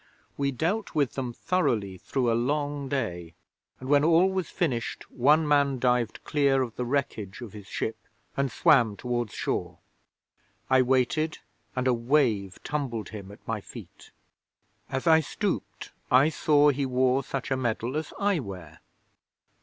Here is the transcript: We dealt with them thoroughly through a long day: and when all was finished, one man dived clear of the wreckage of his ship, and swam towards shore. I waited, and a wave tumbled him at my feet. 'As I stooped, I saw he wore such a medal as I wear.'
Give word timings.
We 0.35 0.49
dealt 0.51 0.95
with 0.95 1.13
them 1.13 1.31
thoroughly 1.31 1.99
through 1.99 2.31
a 2.31 2.33
long 2.33 2.89
day: 2.89 3.35
and 3.79 3.87
when 3.87 4.03
all 4.03 4.27
was 4.31 4.49
finished, 4.49 5.03
one 5.11 5.47
man 5.47 5.77
dived 5.77 6.23
clear 6.23 6.63
of 6.63 6.75
the 6.75 6.85
wreckage 6.85 7.39
of 7.41 7.53
his 7.53 7.67
ship, 7.67 7.95
and 8.35 8.51
swam 8.51 8.97
towards 8.97 9.35
shore. 9.35 9.77
I 10.71 10.81
waited, 10.81 11.37
and 11.75 11.87
a 11.87 11.93
wave 11.93 12.57
tumbled 12.63 13.09
him 13.09 13.31
at 13.31 13.47
my 13.47 13.61
feet. 13.61 14.09
'As 14.89 15.05
I 15.05 15.19
stooped, 15.19 15.91
I 16.09 16.29
saw 16.29 16.69
he 16.69 16.83
wore 16.87 17.23
such 17.23 17.51
a 17.51 17.55
medal 17.55 17.95
as 17.95 18.11
I 18.19 18.39
wear.' 18.39 18.79